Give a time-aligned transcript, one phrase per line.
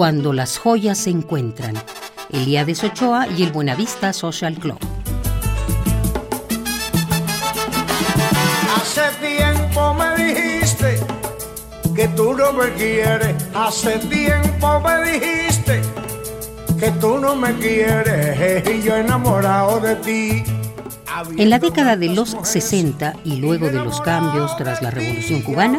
[0.00, 1.74] Cuando las joyas se encuentran.
[2.30, 4.78] Elías Ochoa y el Buenavista Social Club.
[8.74, 11.00] Hace tiempo me dijiste
[11.94, 13.34] que tú no me quieres.
[13.54, 15.82] Hace tiempo me dijiste
[16.78, 18.66] que tú no me quieres.
[18.70, 20.44] Y yo enamorado de ti.
[21.36, 25.78] En la década de los 60 y luego de los cambios tras la Revolución Cubana,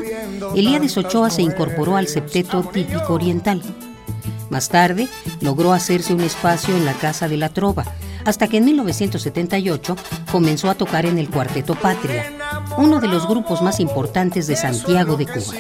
[0.56, 3.64] Elías Ochoa se incorporó al septeto típico oriental.
[4.52, 5.08] Más tarde,
[5.40, 7.86] logró hacerse un espacio en la Casa de la Trova,
[8.26, 9.96] hasta que en 1978
[10.30, 12.26] comenzó a tocar en el Cuarteto Patria,
[12.78, 15.56] uno de los grupos más importantes de Santiago de Cuba.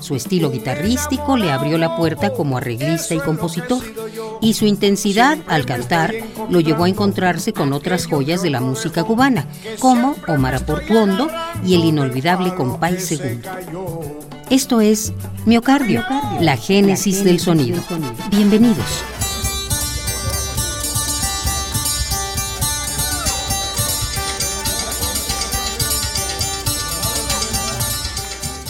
[0.00, 3.84] Su estilo guitarrístico le abrió la puerta como arreglista y compositor,
[4.40, 6.12] y su intensidad al cantar
[6.50, 9.46] lo llevó a encontrarse con otras joyas de la música cubana,
[9.78, 11.28] como Omar Aportuondo
[11.64, 13.48] y el inolvidable Compay Segundo.
[14.52, 15.14] Esto es
[15.46, 16.04] Miocardio,
[16.38, 17.82] la génesis del sonido.
[18.30, 18.84] Bienvenidos.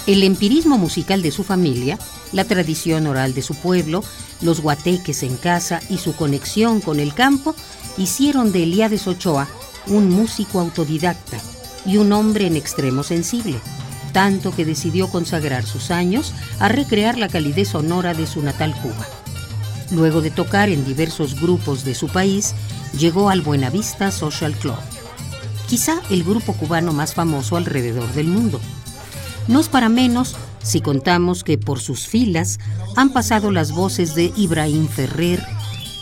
[0.06, 1.98] El empirismo musical de su familia,
[2.30, 4.04] la tradición oral de su pueblo,
[4.40, 7.56] los guateques en casa y su conexión con el campo
[7.98, 9.48] hicieron de Eliades Ochoa
[9.88, 11.38] un músico autodidacta
[11.84, 13.58] y un hombre en extremo sensible,
[14.12, 19.06] tanto que decidió consagrar sus años a recrear la calidez sonora de su natal Cuba.
[19.90, 22.54] Luego de tocar en diversos grupos de su país,
[22.98, 24.76] llegó al Buenavista Social Club,
[25.68, 28.60] quizá el grupo cubano más famoso alrededor del mundo.
[29.48, 32.58] No es para menos si contamos que por sus filas
[32.96, 35.44] han pasado las voces de Ibrahim Ferrer,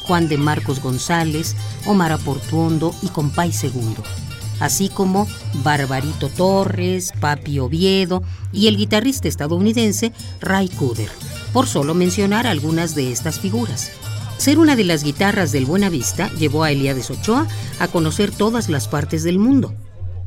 [0.07, 4.03] Juan de Marcos González, Omar Aportuondo y Compay Segundo,
[4.61, 5.27] así como
[5.65, 8.23] Barbarito Torres, Papi Oviedo
[8.53, 11.11] y el guitarrista estadounidense Ray Cooder,
[11.53, 13.91] por solo mencionar algunas de estas figuras.
[14.39, 17.47] Ser una de las guitarras del Buenavista llevó a Elías Ochoa
[17.79, 19.75] a conocer todas las partes del mundo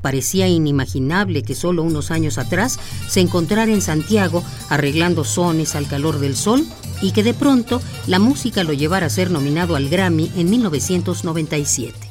[0.04, 2.78] Parecía inimaginable que solo unos años atrás
[3.08, 6.68] se encontrara en Santiago arreglando sones al calor del sol
[7.02, 12.03] y que de pronto la música lo llevara a ser nominado al Grammy en 1997.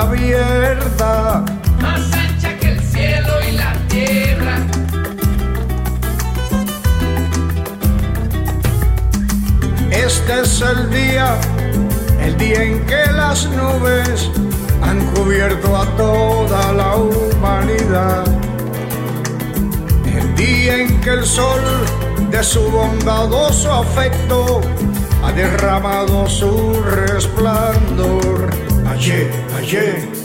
[0.00, 1.44] Abierta,
[1.80, 4.56] más ancha que el cielo y la tierra.
[9.90, 11.38] Este es el día,
[12.22, 14.30] el día en que las nubes
[14.82, 18.24] han cubierto a toda la humanidad.
[20.04, 21.60] El día en que el sol
[22.30, 24.60] de su bondadoso afecto
[25.24, 28.50] ha derramado su resplandor
[28.88, 29.30] ayer,
[29.66, 30.15] ayer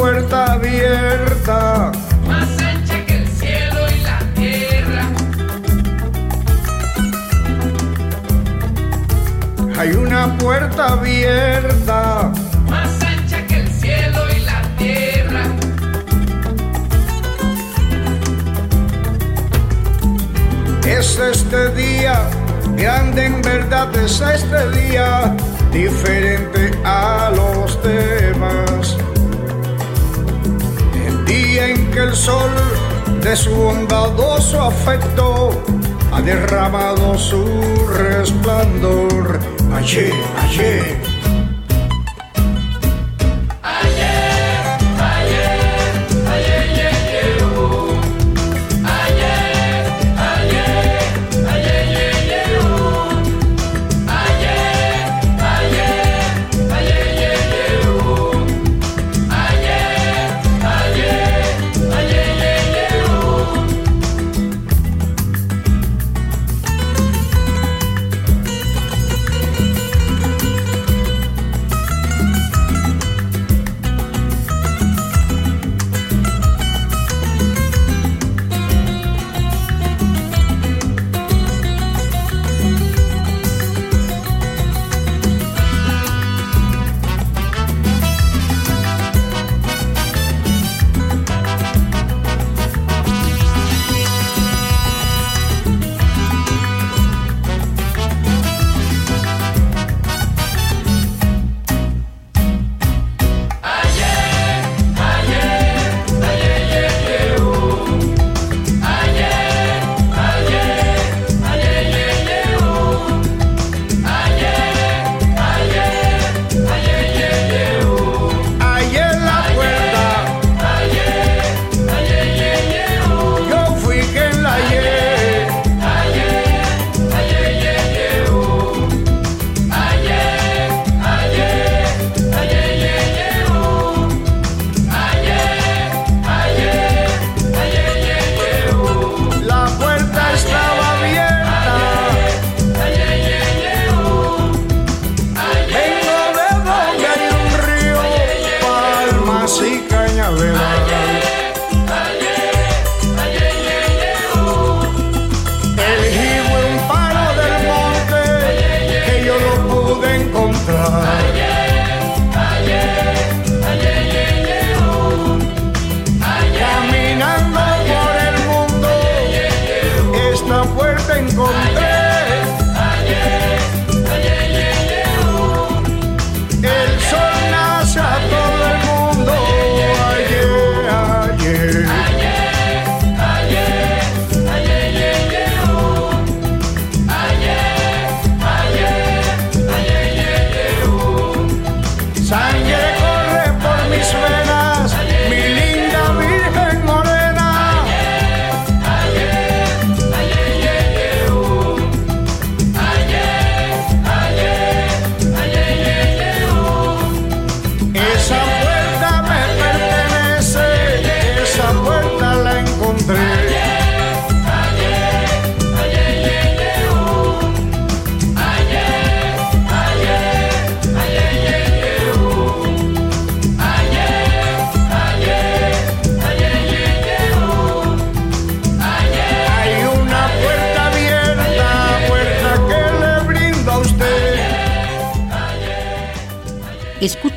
[0.00, 1.92] puerta abierta,
[2.26, 5.04] más ancha que el cielo y la tierra.
[9.78, 12.32] Hay una puerta abierta,
[12.70, 15.42] más ancha que el cielo y la tierra.
[20.86, 22.16] Es este día,
[22.74, 25.36] grande en verdad es este día,
[25.70, 28.96] diferente a los demás
[31.32, 32.50] en que el sol
[33.22, 35.50] de su bondadoso afecto
[36.12, 37.44] ha derramado su
[37.96, 39.38] resplandor.
[39.72, 40.12] Ayer,
[40.42, 41.09] ayer.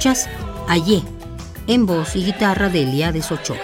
[0.03, 0.29] Escuchas
[1.65, 3.57] en voz y guitarra de Eliades Ochoa.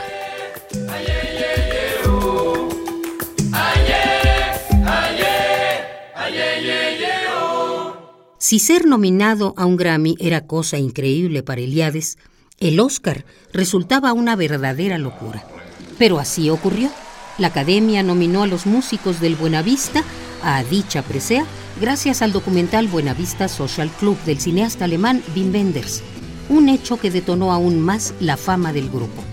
[8.38, 12.18] Si ser nominado a un Grammy era cosa increíble para Eliades,
[12.62, 15.44] el Oscar resultaba una verdadera locura.
[15.98, 16.90] Pero así ocurrió.
[17.38, 20.06] La Academia nominó a los músicos del Buenavista
[20.42, 21.46] a dicha presea
[21.82, 26.02] gracias al documental Buenavista Social Club del cineasta alemán Wim Wenders,
[26.50, 29.24] un hecho que detonó aún más la fama del grupo.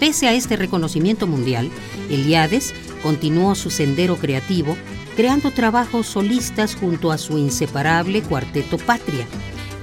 [0.00, 1.70] Pese a este reconocimiento mundial,
[2.10, 4.76] Eliades continuó su sendero creativo,
[5.16, 9.26] creando trabajos solistas junto a su inseparable cuarteto Patria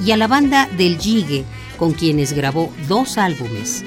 [0.04, 1.46] y a la banda del Gigue,
[1.78, 3.84] con quienes grabó dos álbumes.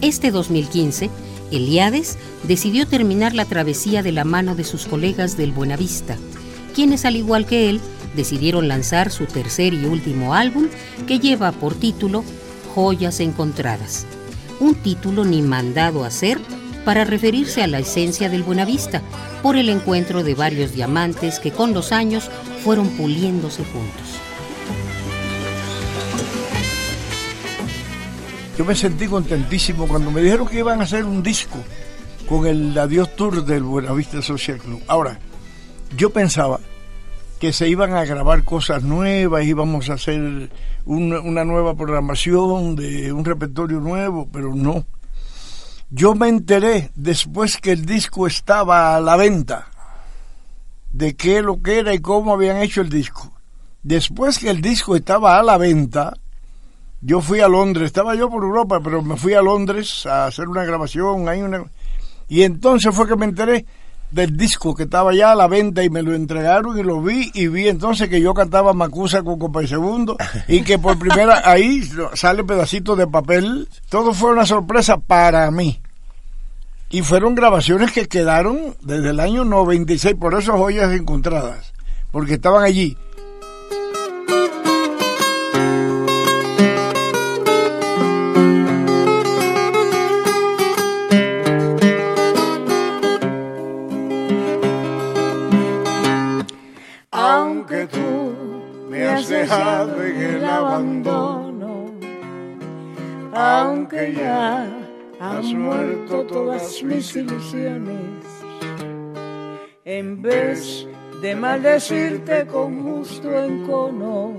[0.00, 1.10] Este 2015,
[1.50, 6.16] Eliades decidió terminar la travesía de la mano de sus colegas del Buenavista,
[6.74, 7.80] quienes al igual que él
[8.14, 10.68] decidieron lanzar su tercer y último álbum
[11.06, 12.24] que lleva por título
[12.74, 14.06] Joyas Encontradas,
[14.60, 16.38] un título ni mandado a hacer
[16.84, 19.02] para referirse a la esencia del Buenavista
[19.42, 22.30] por el encuentro de varios diamantes que con los años
[22.62, 24.22] fueron puliéndose juntos.
[28.58, 31.58] Yo me sentí contentísimo cuando me dijeron que iban a hacer un disco
[32.28, 34.82] con el Adiós Tour del Buenavista Social Club.
[34.86, 35.18] Ahora,
[35.96, 36.60] yo pensaba
[37.42, 40.48] que se iban a grabar cosas nuevas, íbamos a hacer
[40.84, 44.84] una nueva programación de un repertorio nuevo, pero no.
[45.90, 49.66] Yo me enteré después que el disco estaba a la venta
[50.92, 53.32] de qué lo que era y cómo habían hecho el disco.
[53.82, 56.14] Después que el disco estaba a la venta,
[57.00, 60.46] yo fui a Londres, estaba yo por Europa, pero me fui a Londres a hacer
[60.46, 61.64] una grabación, ahí una...
[62.28, 63.66] y entonces fue que me enteré
[64.12, 67.30] del disco que estaba ya a la venta y me lo entregaron y lo vi
[67.34, 70.16] y vi entonces que yo cantaba Macusa con Copa y Segundo
[70.48, 71.82] y que por primera ahí
[72.14, 73.68] sale pedacito de papel.
[73.88, 75.80] Todo fue una sorpresa para mí.
[76.90, 81.72] Y fueron grabaciones que quedaron desde el año 96, por eso joyas encontradas,
[82.10, 82.98] porque estaban allí.
[99.50, 101.86] En el abandono,
[103.32, 104.66] aunque ya
[105.18, 108.24] has muerto todas mis ilusiones.
[109.84, 110.86] En vez
[111.20, 114.34] de maldecirte con justo encono,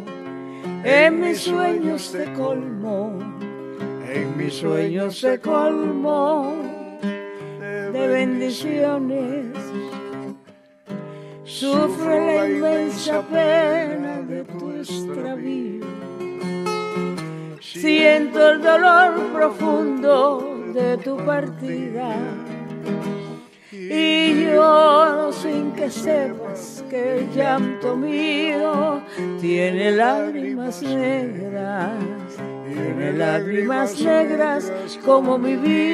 [0.83, 3.19] en mis sueños te colmo,
[4.09, 6.55] en mis sueños se colmo
[7.93, 9.45] de bendiciones.
[11.43, 14.43] Sufre la inmensa pena de
[17.61, 22.15] Siento el dolor profundo de tu partida.
[23.71, 29.01] Y lloro sin que sepas que el llanto mío
[29.39, 31.93] tiene lágrimas negras,
[32.67, 34.71] tiene lágrimas negras
[35.05, 35.93] como mi vida.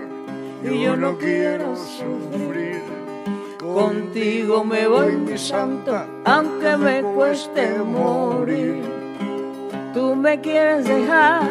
[0.63, 2.81] y yo no quiero sufrir.
[3.59, 8.83] Contigo me voy, mi santa, aunque me cueste morir.
[9.93, 11.43] Tú me quieres dejar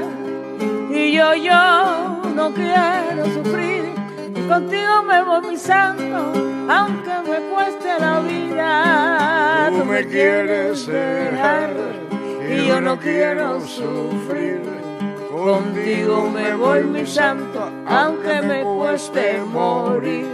[0.90, 3.85] y yo, yo no quiero sufrir.
[4.49, 6.33] Contigo me voy, mi santo,
[6.69, 9.71] aunque me cueste la vida.
[9.71, 11.71] Tú me quieres dejar
[12.50, 14.70] y yo no quiero sufrir.
[15.41, 20.27] Contigo me voy, mi santo, aunque me cueste morir.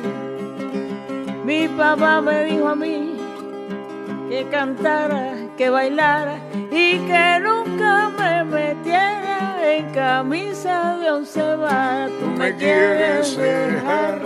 [1.45, 3.17] Mi papá me dijo a mí
[4.29, 6.41] que cantara, que bailara
[6.73, 12.11] y que nunca me metiera en camisa de once varas.
[12.19, 14.23] Tú me quieres dejar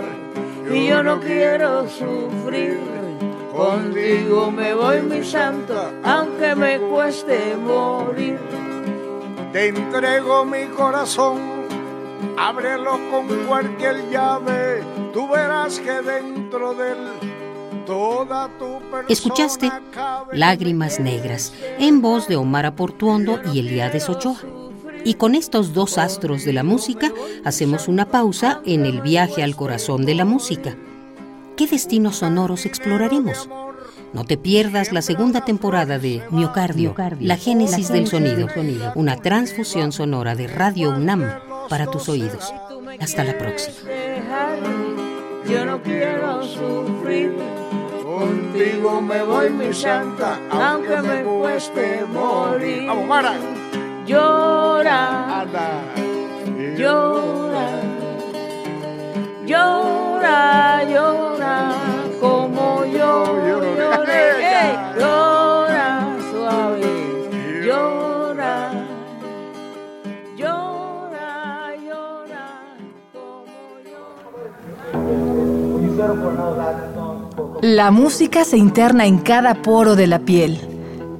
[0.67, 2.79] y yo no quiero sufrir.
[3.55, 8.39] Contigo me voy, mi santo, aunque me cueste morir.
[9.51, 11.39] Te entrego mi corazón,
[12.37, 14.81] ábrelo con cualquier llave.
[15.11, 17.07] Tú verás que dentro de él
[17.85, 19.69] toda tu persona Escuchaste.
[20.31, 24.39] Lágrimas Negras, en voz de Omar Aportuondo y Eliades Ochoa.
[25.03, 27.11] Y con estos dos astros de la música,
[27.43, 30.77] hacemos una pausa en el viaje al corazón de la música.
[31.57, 33.49] ¿Qué destinos sonoros exploraremos?
[34.13, 38.47] No te pierdas la segunda temporada de Miocardio, la génesis del sonido,
[38.95, 41.23] una transfusión sonora de Radio UNAM
[41.69, 42.53] para tus oídos.
[42.99, 43.89] Hasta la próxima.
[45.47, 47.35] Yo no quiero sufrir.
[48.03, 52.87] Contigo me voy, mi santa, aunque me cueste morir.
[52.87, 53.35] Vamos, Mara.
[54.05, 55.81] Llora, Anda.
[56.77, 57.69] llora,
[59.45, 61.30] llora, llora,
[77.61, 80.59] La música se interna en cada poro de la piel,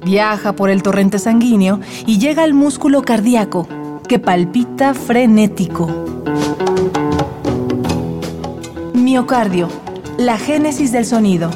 [0.04, 3.68] viaja por el torrente sanguíneo y llega al músculo cardíaco,
[4.08, 5.88] que palpita frenético.
[8.92, 9.68] Miocardio,
[10.18, 11.50] la génesis del sonido.